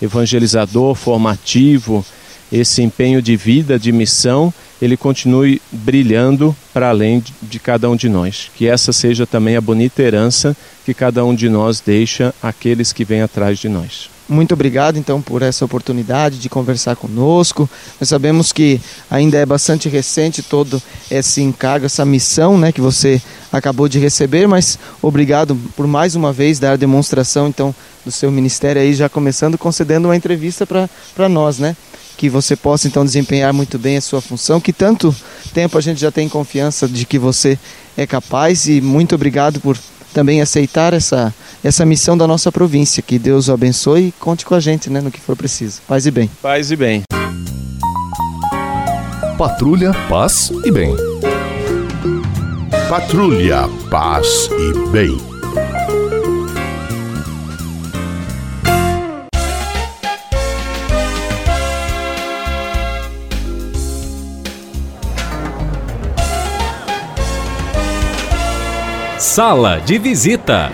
evangelizador, 0.01 0.95
formativo, 0.95 2.05
esse 2.53 2.83
empenho 2.83 3.21
de 3.21 3.37
vida, 3.37 3.79
de 3.79 3.91
missão, 3.91 4.53
ele 4.81 4.97
continue 4.97 5.61
brilhando 5.73 6.55
para 6.73 6.89
além 6.89 7.23
de 7.43 7.59
cada 7.59 7.89
um 7.89 7.97
de 7.97 8.09
nós. 8.09 8.51
Que 8.55 8.67
essa 8.69 8.93
seja 8.93 9.27
também 9.27 9.57
a 9.57 9.61
bonita 9.61 10.03
herança 10.03 10.57
que 10.85 10.93
cada 10.93 11.25
um 11.25 11.35
de 11.35 11.49
nós 11.49 11.81
deixa 11.81 12.35
àqueles 12.43 12.93
que 12.93 13.05
vêm 13.05 13.23
atrás 13.23 13.59
de 13.59 13.69
nós. 13.69 14.11
Muito 14.27 14.55
obrigado 14.55 14.97
então 14.97 15.21
por 15.21 15.43
essa 15.43 15.67
oportunidade 15.67 16.39
de 16.39 16.49
conversar 16.49 16.97
conosco. 16.97 17.69
Nós 18.01 18.09
sabemos 18.09 18.53
que 18.53 18.81
ainda 19.11 19.37
é 19.37 19.45
bastante 19.45 19.87
recente 19.89 20.43
todo 20.43 20.83
esse 21.11 21.43
encargo, 21.43 21.85
essa 21.85 22.07
missão, 22.07 22.57
né, 22.57 22.73
que 22.73 22.81
você 22.81 23.21
acabou 23.53 23.87
de 23.87 23.99
receber, 23.99 24.47
mas 24.47 24.79
obrigado 25.03 25.55
por 25.77 25.87
mais 25.87 26.15
uma 26.15 26.33
vez 26.33 26.59
dar 26.59 26.73
a 26.73 26.77
demonstração 26.77 27.49
então 27.49 27.75
do 28.05 28.13
seu 28.13 28.31
ministério 28.31 28.81
aí 28.81 28.95
já 28.95 29.09
começando 29.09 29.57
concedendo 29.57 30.09
uma 30.09 30.17
entrevista 30.17 30.67
para 30.67 31.29
nós, 31.29 31.59
né? 31.59 31.77
Que 32.17 32.29
você 32.29 32.55
possa 32.55 32.87
então 32.87 33.05
desempenhar 33.05 33.53
muito 33.53 33.79
bem 33.79 33.97
a 33.97 34.01
sua 34.01 34.21
função, 34.21 34.61
que 34.61 34.73
tanto 34.73 35.15
tempo 35.53 35.77
a 35.77 35.81
gente 35.81 36.01
já 36.01 36.11
tem 36.11 36.29
confiança 36.29 36.87
de 36.87 37.05
que 37.05 37.19
você 37.19 37.59
é 37.97 38.07
capaz 38.07 38.69
e 38.69 38.81
muito 38.81 39.15
obrigado 39.15 39.61
por 39.61 39.77
também 40.13 40.41
aceitar 40.41 40.95
essa, 40.95 41.35
essa 41.63 41.85
missão 41.85 42.17
da 42.17 42.27
nossa 42.27 42.53
província. 42.53 43.03
Que 43.03 43.19
Deus 43.19 43.49
o 43.49 43.53
abençoe 43.53 44.09
e 44.09 44.13
conte 44.13 44.47
com 44.47 44.55
a 44.55 44.61
gente 44.61 44.89
né, 44.89 45.01
no 45.01 45.11
que 45.11 45.21
for 45.21 45.37
preciso. 45.37 45.81
Paz 45.89 46.07
e 46.07 46.11
bem. 46.11 46.31
Paz 46.41 46.71
e 46.71 46.77
bem. 46.77 47.03
Patrulha, 49.37 49.93
paz 50.09 50.53
e 50.65 50.71
bem. 50.71 50.95
Patrulha, 52.89 53.69
paz 53.91 54.49
e 54.53 54.89
bem. 54.91 55.34
Sala 69.35 69.81
de 69.85 69.99
visita. 69.99 70.71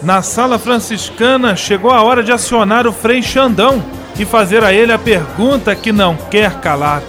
Na 0.00 0.22
sala 0.22 0.60
franciscana 0.60 1.56
chegou 1.56 1.90
a 1.90 2.04
hora 2.04 2.22
de 2.22 2.30
acionar 2.30 2.86
o 2.86 2.92
Frei 2.92 3.20
Xandão 3.20 3.82
e 4.16 4.24
fazer 4.24 4.62
a 4.62 4.72
ele 4.72 4.92
a 4.92 4.98
pergunta 4.98 5.74
que 5.74 5.90
não 5.90 6.14
quer 6.30 6.60
calar. 6.60 7.02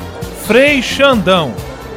Frei 0.47 0.81
Xandão, 0.81 1.53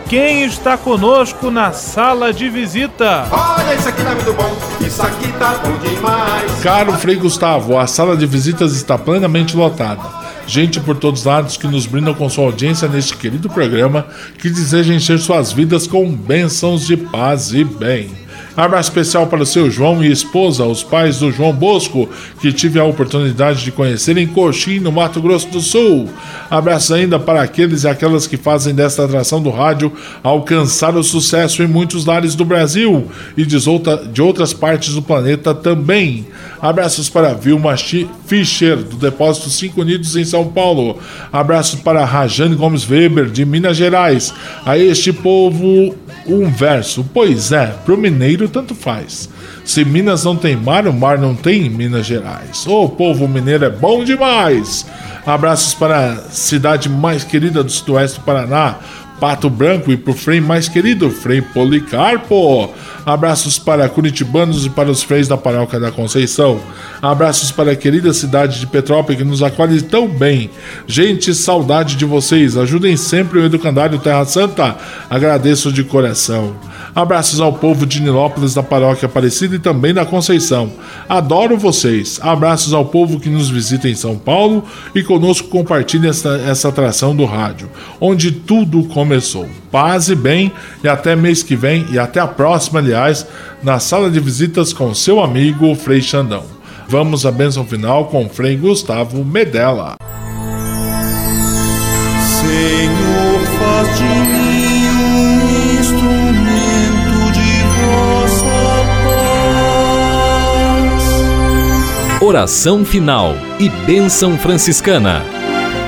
quem 0.07 0.45
está 0.45 0.77
conosco 0.77 1.51
na 1.51 1.73
sala 1.73 2.31
de 2.31 2.51
visita? 2.51 3.27
Olha, 3.31 3.75
isso 3.75 3.89
aqui 3.89 4.03
tá 4.03 4.15
muito 4.15 4.33
bom, 4.35 4.55
isso 4.87 5.03
aqui 5.03 5.33
tá 5.39 5.55
bom 5.55 5.73
demais. 5.79 6.61
Caro 6.63 6.93
Frei 6.99 7.17
Gustavo, 7.17 7.79
a 7.79 7.87
sala 7.87 8.19
de 8.19 8.27
visitas 8.27 8.77
está 8.77 8.99
plenamente 8.99 9.57
lotada. 9.57 10.03
Gente 10.47 10.79
por 10.79 10.99
todos 10.99 11.21
os 11.21 11.27
lados 11.27 11.57
que 11.57 11.67
nos 11.67 11.87
brindam 11.87 12.13
com 12.13 12.29
sua 12.29 12.45
audiência 12.45 12.87
neste 12.87 13.17
querido 13.17 13.49
programa 13.49 14.07
que 14.39 14.51
deseja 14.51 14.93
encher 14.93 15.19
suas 15.19 15.53
vidas 15.53 15.87
com 15.87 16.07
bênçãos 16.13 16.87
de 16.87 16.99
paz 16.99 17.55
e 17.55 17.65
bem. 17.65 18.22
Abraço 18.57 18.91
especial 18.91 19.27
para 19.27 19.43
o 19.43 19.47
seu 19.47 19.71
João 19.71 20.05
e 20.05 20.11
esposa, 20.11 20.65
os 20.65 20.83
pais 20.83 21.19
do 21.19 21.33
João 21.33 21.53
Bosco, 21.53 22.09
que 22.41 22.53
tive 22.53 22.79
a 22.79 22.85
oportunidade 22.85 23.65
de 23.65 23.73
conhecer 23.73 24.17
em 24.19 24.27
Coxim, 24.27 24.79
no 24.79 24.93
Mato 24.93 25.23
Grosso 25.23 25.49
do 25.49 25.61
Sul. 25.61 26.09
Abraço 26.51 26.93
ainda 26.93 27.19
para 27.19 27.41
aqueles 27.41 27.85
e 27.85 27.89
aquelas 27.89 28.27
que 28.27 28.37
fazem 28.37 28.75
desta 28.75 29.05
atração 29.05 29.43
do 29.43 29.51
rádio 29.51 29.91
alcançar 30.23 30.95
o 30.97 31.03
sucesso 31.03 31.63
em 31.63 31.67
muitos 31.67 32.05
lares 32.05 32.35
do 32.35 32.45
Brasil 32.45 33.11
e 33.37 33.47
de, 33.47 33.69
outra, 33.69 33.97
de 33.97 34.21
outras 34.21 34.53
partes 34.53 34.95
do 34.95 35.01
planeta 35.01 35.55
também. 35.55 36.27
Abraços 36.61 37.09
para 37.09 37.35
Vilma 37.35 37.75
Fischer, 38.27 38.77
do 38.77 38.97
Depósito 38.97 39.49
5 39.49 39.81
Unidos 39.81 40.15
em 40.15 40.25
São 40.25 40.47
Paulo. 40.47 40.99
Abraços 41.33 41.81
para 41.81 42.05
Rajane 42.05 42.55
Gomes 42.55 42.89
Weber, 42.89 43.31
de 43.31 43.45
Minas 43.45 43.77
Gerais. 43.77 44.33
A 44.65 44.79
este 44.79 45.13
povo, 45.13 45.95
um 46.27 46.51
verso. 46.51 47.05
Pois 47.13 47.53
é, 47.53 47.67
pro 47.85 47.97
mineiro 47.97 48.49
tanto 48.49 48.75
faz. 48.75 49.29
Se 49.65 49.85
Minas 49.85 50.25
não 50.25 50.37
tem 50.37 50.57
mar, 50.57 50.87
o 50.87 50.93
mar 50.93 51.19
não 51.19 51.35
tem 51.35 51.69
Minas 51.71 52.07
Gerais. 52.07 52.67
O 52.67 52.89
povo 52.89 53.29
mineiro 53.29 53.65
é 53.65 53.71
bom 53.71 54.05
demais. 54.05 54.87
Abraços 55.25 55.73
para 55.75 56.13
a 56.13 56.17
cidade 56.31 56.89
mais 56.89 57.23
querida 57.23 57.63
do 57.63 57.71
sudoeste 57.71 58.19
do 58.19 58.25
Paraná, 58.25 58.77
Pato 59.23 59.49
Branco, 59.49 59.93
e 59.93 59.97
para 59.97 60.11
o 60.11 60.17
Frei 60.17 60.41
mais 60.41 60.69
querido, 60.69 61.09
Frei 61.09 61.41
Policarpo. 61.41 62.69
Abraços 63.07 63.57
para 63.57 63.89
curitibanos 63.89 64.67
e 64.67 64.71
para 64.71 64.91
os 64.91 65.01
freios 65.05 65.29
da 65.29 65.37
paróquia 65.37 65.79
da 65.79 65.93
Conceição. 65.93 66.61
Abraços 67.01 67.53
para 67.53 67.71
a 67.71 67.77
querida 67.77 68.13
cidade 68.13 68.59
de 68.59 68.67
Petrópolis 68.67 69.19
que 69.19 69.25
nos 69.25 69.41
acolhe 69.41 69.81
tão 69.81 70.09
bem. 70.09 70.51
Gente, 70.89 71.35
saudade 71.35 71.95
de 71.95 72.05
vocês. 72.05 72.57
Ajudem 72.57 72.97
sempre 72.97 73.39
o 73.39 73.45
Educandário 73.45 73.99
Terra 74.01 74.25
Santa. 74.25 74.77
Agradeço 75.09 75.73
de 75.73 75.85
coração. 75.85 76.55
Abraços 76.95 77.41
ao 77.41 77.55
povo 77.55 77.87
de 77.87 78.03
Nilópolis 78.03 78.55
da 78.55 78.63
paróquia 78.63 79.07
Aparecida 79.07 79.57
e 79.57 79.59
também 79.59 79.95
da 79.95 80.05
Conceição. 80.05 80.71
Adoro 81.09 81.57
vocês. 81.57 82.21
Abraços 82.23 82.73
ao 82.73 82.85
povo 82.85 83.19
que 83.19 83.31
nos 83.31 83.49
visita 83.49 83.89
em 83.89 83.95
São 83.95 84.19
Paulo 84.19 84.65
e 84.95 85.03
conosco 85.03 85.49
compartilha 85.49 86.11
essa, 86.11 86.37
essa 86.47 86.69
atração 86.69 87.17
do 87.17 87.25
rádio, 87.25 87.71
onde 88.01 88.31
tudo 88.31 88.85
começou. 89.13 89.47
Paz 89.71 90.09
e 90.09 90.15
bem, 90.15 90.51
e 90.83 90.89
até 90.89 91.15
mês 91.15 91.43
que 91.43 91.55
vem, 91.55 91.87
e 91.91 91.99
até 91.99 92.19
a 92.19 92.27
próxima, 92.27 92.79
aliás, 92.79 93.27
na 93.63 93.79
sala 93.79 94.11
de 94.11 94.19
visitas 94.19 94.73
com 94.73 94.95
seu 94.95 95.23
amigo 95.23 95.75
Frei 95.75 96.01
Xandão. 96.01 96.45
Vamos 96.89 97.27
à 97.27 97.31
bênção 97.31 97.67
final 97.67 98.07
com 98.07 98.25
o 98.25 98.29
Frei 98.31 98.57
Gustavo 98.57 99.23
Medella. 99.23 99.97
Senhor, 102.41 103.41
faz 103.59 103.99
de 103.99 104.05
mim 104.05 104.89
um 104.89 105.41
instrumento 105.79 107.33
de 107.35 107.63
vossa 107.83 108.57
paz. 112.17 112.23
Oração 112.23 112.83
final 112.83 113.37
e 113.61 113.69
bênção 113.69 114.39
franciscana. 114.39 115.23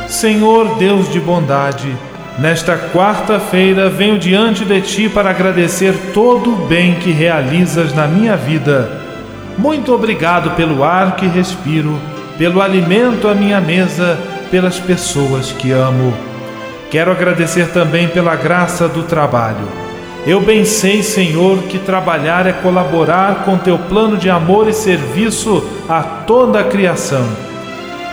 Senhor 0.09 0.77
Deus 0.77 1.11
de 1.11 1.19
bondade, 1.19 1.97
nesta 2.39 2.77
quarta-feira 2.77 3.89
venho 3.89 4.19
diante 4.19 4.65
de 4.65 4.81
ti 4.81 5.09
para 5.09 5.31
agradecer 5.31 5.95
todo 6.13 6.53
o 6.53 6.67
bem 6.67 6.95
que 6.97 7.13
realizas 7.13 7.95
na 7.95 8.07
minha 8.07 8.37
vida. 8.37 8.91
Muito 9.57 9.95
obrigado 9.95 10.51
pelo 10.57 10.83
ar 10.83 11.17
que 11.17 11.27
respiro, 11.27 11.99
pelo 12.37 12.61
alimento 12.61 13.29
à 13.29 13.35
minha 13.35 13.61
mesa, 13.61 14.19
pelas 14.51 14.79
pessoas 14.81 15.53
que 15.53 15.71
amo. 15.71 16.13
Quero 16.91 17.11
agradecer 17.11 17.69
também 17.69 18.09
pela 18.09 18.37
graça 18.37 18.89
do 18.89 19.03
trabalho. 19.03 19.85
Eu 20.27 20.41
bem 20.41 20.65
sei, 20.65 21.03
Senhor, 21.03 21.59
que 21.65 21.79
trabalhar 21.79 22.47
é 22.47 22.53
colaborar 22.53 23.45
com 23.45 23.59
teu 23.59 23.79
plano 23.79 24.17
de 24.17 24.31
amor 24.31 24.69
e 24.69 24.73
serviço 24.73 25.63
a 25.89 26.03
toda 26.03 26.61
a 26.61 26.65
criação. 26.65 27.29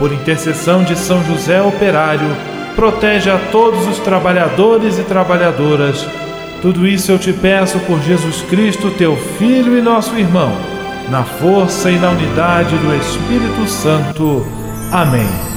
Por 0.00 0.14
intercessão 0.14 0.82
de 0.82 0.98
São 0.98 1.22
José 1.24 1.60
Operário, 1.60 2.34
protege 2.74 3.28
a 3.28 3.38
todos 3.52 3.86
os 3.86 3.98
trabalhadores 3.98 4.98
e 4.98 5.02
trabalhadoras. 5.02 6.06
Tudo 6.62 6.86
isso 6.86 7.12
eu 7.12 7.18
te 7.18 7.34
peço 7.34 7.78
por 7.80 8.00
Jesus 8.00 8.40
Cristo, 8.48 8.90
teu 8.92 9.14
Filho 9.38 9.76
e 9.76 9.82
nosso 9.82 10.16
irmão, 10.16 10.56
na 11.10 11.22
força 11.22 11.90
e 11.90 11.98
na 11.98 12.10
unidade 12.10 12.74
do 12.78 12.96
Espírito 12.96 13.68
Santo. 13.68 14.46
Amém. 14.90 15.49